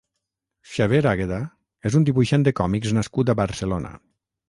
[0.75, 1.37] Xavier Àgueda
[1.91, 3.97] és un dibuixant de còmics nascut a Barcelona.